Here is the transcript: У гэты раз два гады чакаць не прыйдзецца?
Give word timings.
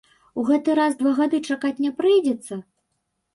У 0.43 0.45
гэты 0.47 0.75
раз 0.79 0.95
два 1.01 1.11
гады 1.19 1.41
чакаць 1.49 1.83
не 1.87 1.93
прыйдзецца? 2.01 2.59